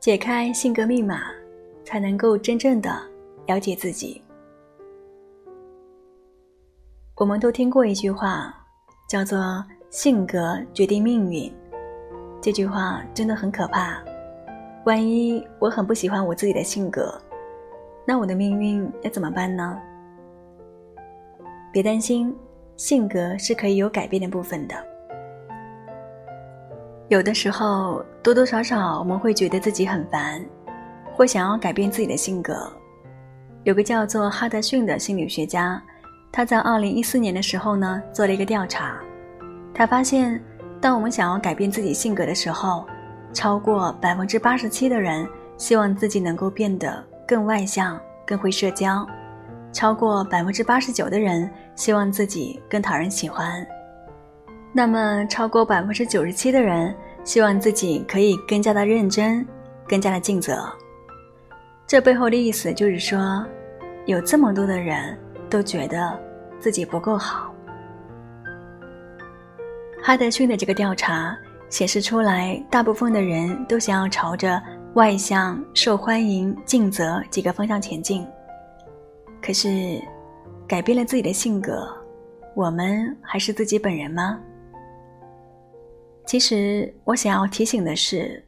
[0.00, 1.22] 解开性格密码，
[1.84, 2.96] 才能够真正的
[3.46, 4.22] 了解自己。
[7.16, 8.54] 我们都听过一句话，
[9.08, 11.52] 叫做“性格决定命运”。
[12.40, 14.00] 这句话真的很可怕。
[14.84, 17.20] 万一我很不喜欢我自己的性格，
[18.06, 19.76] 那我的命运要怎么办呢？
[21.72, 22.32] 别担心，
[22.76, 24.76] 性格是可以有改变的部分的。
[27.08, 30.44] 有的时候，多多少少我们会觉得自己很烦，
[31.14, 32.70] 或想要改变自己的性格。
[33.64, 35.82] 有个叫做哈德逊的心理学家。
[36.30, 39.00] 他在二零一四年的时候呢，做了一个调查，
[39.72, 40.38] 他发现，
[40.82, 42.86] 当我们想要改变自己性格的时候，
[43.32, 49.06] 超过百分之八十七的人希望自己能够变得更外向、更会社交；
[49.72, 53.64] 超过百分之八十九的人希望自己更讨人喜欢；
[54.72, 59.46] 那么，超过百分之九十七的人希望自己可以更加的认真、
[59.88, 60.68] 更加的尽责。
[61.86, 63.44] 这背后的意思就是说，
[64.06, 65.18] 有这么多的人。
[65.50, 66.14] 都觉得
[66.60, 67.50] 自己不够好。
[70.02, 71.34] 哈德逊的这个调查
[71.70, 78.26] 显示出来，大部分的人都想要朝着外向、受欢迎、尽责几个方向前进。
[79.40, 79.98] 可是，
[80.66, 81.88] 改变了自己的性格，
[82.54, 84.38] 我们还是自己本人吗？
[86.28, 88.44] 其实，我想要提醒的是，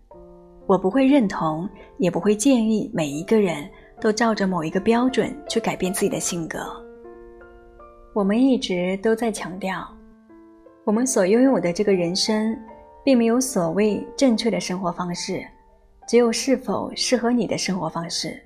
[0.66, 3.66] 我不会认同，也不会建议每一个人
[3.98, 6.58] 都照着某一个标准去改变自己的性格。
[8.12, 9.82] 我们一直都在强调，
[10.84, 12.54] 我们所拥有的这个人生，
[13.02, 15.42] 并没有所谓正确的生活方式，
[16.06, 18.38] 只有是否适合你的生活方式。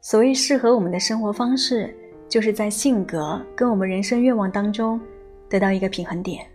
[0.00, 1.92] 所谓适合我们的生活方式，
[2.28, 5.00] 就是在性格跟我们人生愿望当中
[5.48, 6.46] 得到一个平衡点。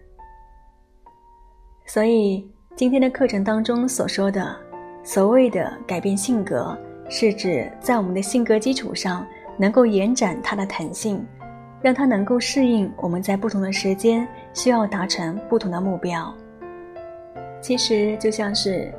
[1.89, 4.53] 所以今天的课程当中所说的
[5.05, 6.77] 所谓的改变性格，
[7.09, 9.25] 是指在我们的性格基础上，
[9.57, 11.25] 能够延展它的弹性。
[11.79, 16.33] 让它能够适应我们在不同的时间需要达成不同的目标。
[17.61, 18.91] 其实就像是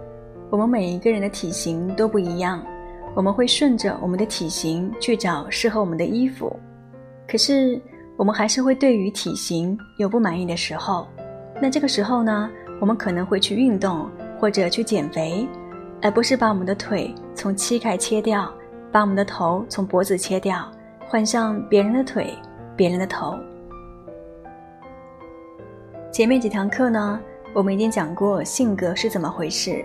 [0.49, 2.65] 我们每一个人的体型都不一样，
[3.17, 6.57] 我们会顺着我们的体型去找适合我们的衣服。
[7.27, 7.79] 可是
[8.17, 11.07] 我们还是会对于体型有不满意的时候。
[11.61, 12.49] 那这个时候呢，
[12.81, 15.49] 我们可能会去运动或者去减肥，
[16.03, 18.53] 而不是把我们的腿从膝盖切掉，
[18.91, 20.71] 把我们的头从脖子切掉，
[21.07, 22.33] 换上别人的腿。
[22.77, 23.37] 别人的头。
[26.13, 27.19] 前面几堂课呢，
[27.53, 29.85] 我们已经讲过性格是怎么回事。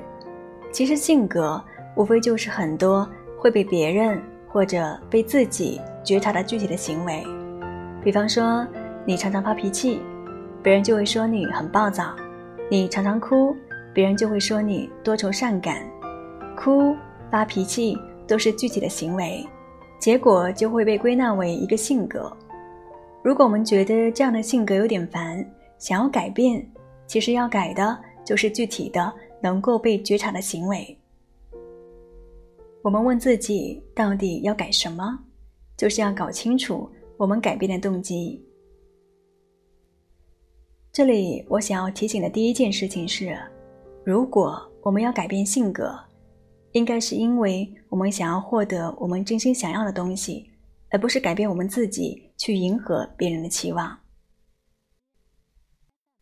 [0.71, 1.59] 其实性格
[1.95, 7.25] 无非就是很多会被别人或者被自己觉察的具体的行为。
[8.03, 8.63] 比方说，
[9.05, 9.99] 你常常发脾气，
[10.61, 12.15] 别人就会说你很暴躁；
[12.73, 13.55] 你常常哭，
[13.93, 15.87] 别人就会说你多愁善感。
[16.57, 16.95] 哭、
[17.29, 17.95] 发脾气
[18.27, 19.45] 都是具体的行为，
[19.99, 22.35] 结果就会被归纳为一个性格。
[23.21, 25.47] 如果我们觉得这样的性格有点烦，
[25.77, 26.67] 想要改变，
[27.05, 27.95] 其实要改的
[28.25, 30.97] 就是具体的能够被觉察的行为。
[32.81, 35.19] 我们问自己到底要改什么，
[35.77, 38.43] 就是要搞清楚我们改变的动机。
[40.93, 43.35] 这里我想要提醒的第一件事情是：
[44.05, 45.99] 如果我们要改变性格，
[46.73, 50.51] 应该是因为我们想要获得我们真心想要的东西。
[50.91, 53.97] 而不是改变我们自己去迎合别人的期望。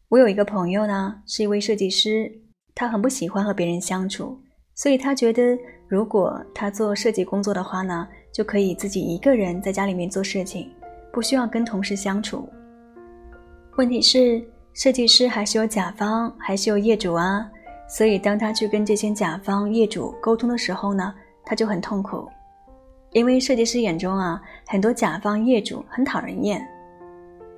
[0.07, 2.31] 我有一个朋友呢，是一位设计师，
[2.73, 4.39] 他很不喜欢和别人相处，
[4.75, 5.59] 所以他觉得
[5.89, 10.71] 如果他做设计工作的话呢，就可以自己一个人在家里面做事情，
[11.11, 12.47] 不需要跟同事相处。
[13.75, 14.41] 问题是，
[14.73, 17.49] 设计师还是有甲方，还是有业主啊，
[17.89, 21.13] 所以当他去跟这些甲方、业主沟通的时候呢，
[21.43, 22.27] 他就很痛苦。
[23.11, 26.65] 因为设计师眼中啊，很多甲方业主很讨人厌，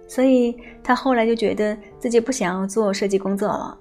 [0.08, 3.78] 所以他后来就觉得自己不想要做设计工作了，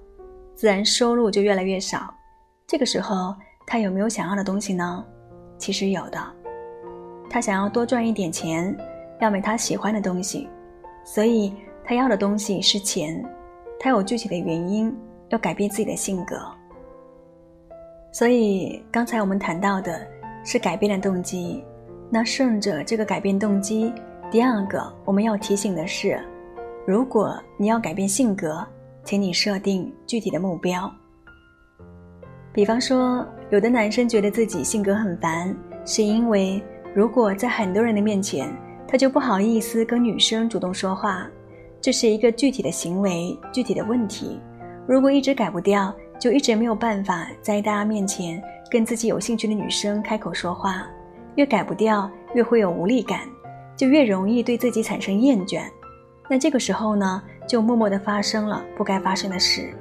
[0.55, 2.13] 自然收入就越来越少。
[2.67, 3.35] 这个时候，
[3.67, 5.03] 他有没有想要的东西呢？
[5.57, 6.23] 其实有的，
[7.31, 8.77] 他想要多赚一点钱，
[9.19, 10.51] 要买他喜欢的东西，
[11.05, 13.25] 所以他要的东西是钱。
[13.79, 14.95] 他有具体的原因
[15.31, 16.37] 要改变自己的性格，
[18.13, 20.07] 所以刚才我们谈到的。
[20.45, 21.65] 是改变的动机，
[22.11, 23.93] 那顺着这个改变动机，
[24.29, 26.21] 第二个我们要提醒的是，
[26.85, 28.67] 如果你要改变性格，
[29.05, 30.93] 请你设定具体的目标。
[32.53, 35.57] 比方说，有的男生觉得自己性格很烦，
[35.87, 36.61] 是因为
[36.93, 38.53] 如果在很多人的面前，
[38.89, 41.31] 他就不好意思跟女生主动说话，
[41.83, 44.41] 这是一个具体的行为，具体的问题。
[44.87, 48.41] 如果一直改不掉，就一直没有办法在大家面前
[48.71, 50.87] 跟自己有兴趣的女生开口说话，
[51.35, 53.23] 越改不掉，越会有无力感，
[53.77, 55.63] 就越容易对自己产生厌倦。
[56.31, 59.75] 那这个时候呢，就默默的发生了不该发生的事。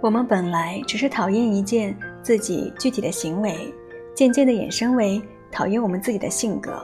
[0.00, 3.74] 我们本来只是讨厌一件自己具体的行为，
[4.14, 5.20] 渐渐的衍生为
[5.50, 6.80] 讨厌我们自己的性格。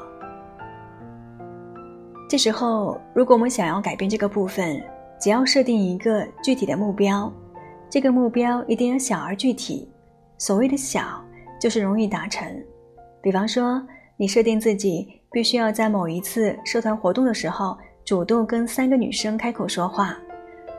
[2.29, 4.83] 这时候，如果我们想要改变这个部分，
[5.21, 7.33] 只要设定一个具体的目标，
[7.89, 9.89] 这个目标一定要小而具体。
[10.39, 11.25] 所谓的小，
[11.61, 12.47] 就是容易达成。
[13.23, 13.81] 比方说，
[14.17, 17.77] 你设定自己必须要在某一次社团活动的时候。
[18.07, 20.17] 主动跟三个女生开口说话。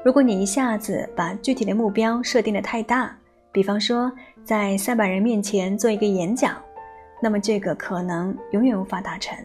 [0.02, 3.14] 如果你一下子把具体的目标设定的太大，
[3.52, 4.10] 比方说
[4.46, 6.56] 在三百人面前做一个演讲，
[7.22, 9.38] 那么这个可能永远无法达成。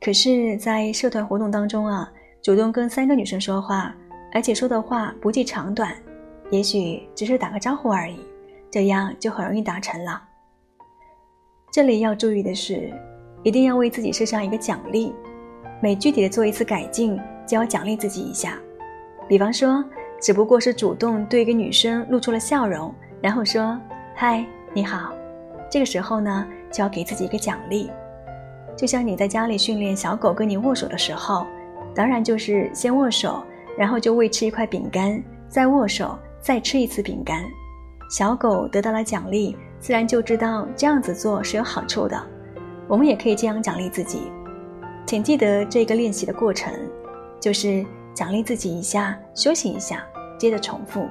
[0.00, 2.10] 可是，在社团活动当中啊，
[2.40, 3.94] 主动跟三个女生说话，
[4.32, 5.92] 而且说的话不计长短，
[6.50, 8.18] 也许只是打个招呼而已，
[8.70, 10.22] 这样就很容易达成了。
[11.72, 12.92] 这里要注意的是，
[13.42, 15.12] 一定要为自己设上一个奖励。
[15.82, 18.58] 每具体的做一次改进，就要奖励自己一下。
[19.28, 19.84] 比方说，
[20.20, 23.78] 只不过是主动对一个女生露出了笑容，然后说
[24.14, 25.12] “嗨，你好”，
[25.70, 27.90] 这个时候呢，就要给自己一个奖励。
[28.78, 31.44] 就像你在家里训练小狗跟你握手的时候，
[31.92, 33.42] 当然就是先握手，
[33.76, 37.42] 然后就喂吃一块饼干，再握手，再吃一次饼干。
[38.08, 42.16] 小狗得到了奖励，自然就知道这样子做是有好处的。
[42.86, 44.30] 我们也可以这样奖励自己。
[45.04, 46.72] 请记得这个练习的过程，
[47.40, 47.84] 就是
[48.14, 50.06] 奖励自己一下，休息一下，
[50.38, 51.04] 接着重复，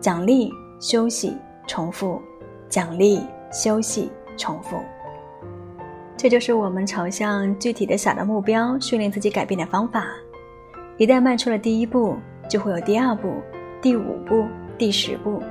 [0.00, 1.34] 奖励、休息、
[1.66, 2.20] 重复，
[2.68, 4.76] 奖励、休息、重复。
[6.16, 10.06] 这就是我们朝向具体的小的目标训练自己改变的方法。
[10.96, 12.16] 一旦迈出了第一步，
[12.48, 13.42] 就会有第二步、
[13.82, 14.46] 第五步、
[14.78, 15.42] 第十步。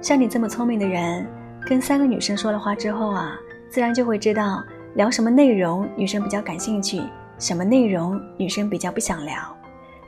[0.00, 1.26] 像你这么聪明的人，
[1.66, 4.62] 跟三个女生说了话之后啊，自然就会知道。
[4.94, 7.02] 聊什么内容，女生比较感兴趣；
[7.38, 9.36] 什么内容，女生比较不想聊。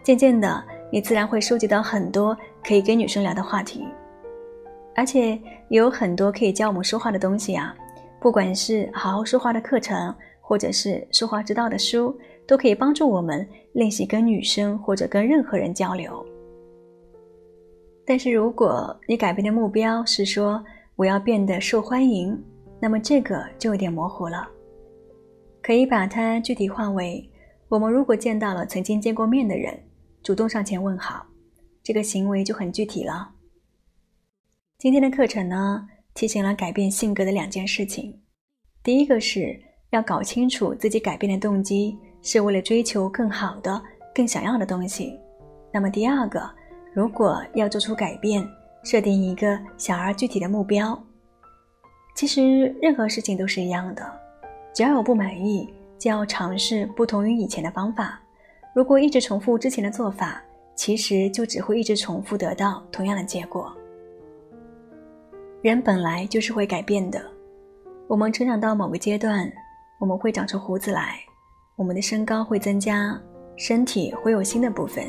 [0.03, 2.35] 渐渐的，你自然会收集到很多
[2.67, 3.87] 可以跟女生聊的话题，
[4.97, 5.33] 而且
[5.69, 7.75] 也有很多可以教我们说话的东西啊。
[8.21, 16.25] 不管是好好说话的课程，或者是说话之道的书，都可以帮助我们练习跟女生或者跟任何人交流。
[18.05, 20.65] 但是，如果你改变的目标是说
[20.97, 22.37] 我要变得受欢迎，
[22.81, 24.49] 那么这个就有点模糊了。
[25.63, 27.29] 可以把它具体化为：
[27.69, 29.79] 我们如果见到了曾经见过面的人，
[30.23, 31.27] 主动上前问好，
[31.83, 33.31] 这个行为就很具体了。
[34.79, 35.87] 今天的课程呢，
[36.19, 38.13] 提醒了改变性格的两件事情。
[38.83, 39.57] 第一个是
[39.91, 43.81] 要搞清楚自己改变的动机是为了追求更好的、
[44.13, 45.17] 更想要的东西。
[45.73, 46.43] 那么第二个，
[46.93, 48.45] 如果要做出改变，
[48.83, 51.01] 设定一个小而具体的目标。
[52.17, 54.05] 其实任何事情都是一样的。
[54.75, 58.21] 只要有不满意，就要尝试不同于以前的方法。
[58.75, 60.43] 如果一直重复之前的做法，
[60.75, 63.73] 其实就只会一直重复得到同样的结果。
[65.61, 67.21] 人本来就是会改变的。
[68.07, 69.51] 我们成长到某个阶段，
[69.99, 71.19] 我们会长出胡子来，
[71.77, 73.21] 我们的身高会增加，
[73.57, 75.05] 身体会有新的部分。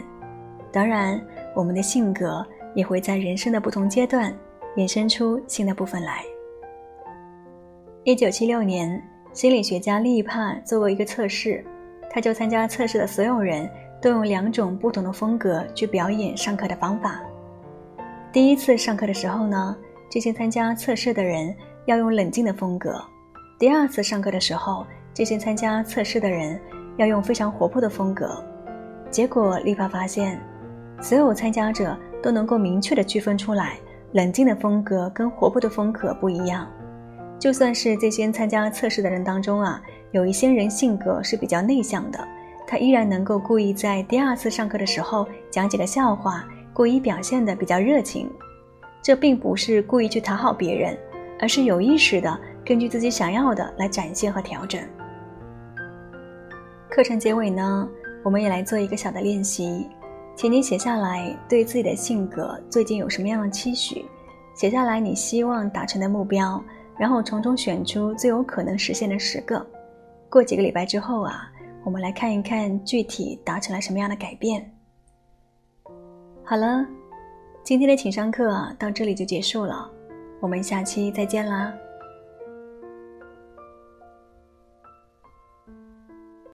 [0.72, 1.22] 当然，
[1.56, 4.36] 我们的性格也会在人生的不同阶段
[4.76, 6.24] 衍生出新的部分来。
[8.04, 9.02] 一九七六年。
[9.32, 11.64] 心理学家利帕做过一个测试，
[12.10, 13.70] 他就参加测试的所有人
[14.02, 17.22] 都用两种不同的风格去表演上课的方法。
[18.34, 19.78] 第一次上课的时候呢，
[20.10, 22.92] 这些参加测试的人要用冷静的风格；
[23.60, 26.60] 第二次上课的时候，这些参加测试的人
[26.98, 28.44] 要用非常活泼的风格。
[29.12, 30.42] 结果利帕发现，
[31.00, 33.78] 所有参加者都能够明确的区分出来，
[34.14, 36.68] 冷静的风格跟活泼的风格不一样。
[37.38, 42.20] 就算是这些参加测试的人当中啊，有一些人性格是比较内向的，
[42.68, 48.28] 他依然能够故意在第二次上课的时候讲几个笑话，故意表现的比较热情。
[49.02, 50.98] 这并不是故意去讨好别人，
[51.40, 54.82] 而是有意识的根据自己想要的来展现和调整。
[56.90, 57.88] 课程结尾呢，
[58.24, 59.88] 我们也来做一个小的练习，
[60.36, 64.06] 请你写下来对自己的性格最近有什么样的期许，
[64.56, 66.62] 写下来你希望达成的目标。
[66.98, 69.66] 然后从中选出最有可能实现的十个。
[70.30, 71.50] 过几个礼拜之后啊，
[71.86, 74.70] 我们来看一看具体达成了什么样的改变。
[76.44, 76.86] 好了，
[77.64, 79.90] 今天的情商课到这里就结束了，
[80.40, 81.72] 我们下期再见啦。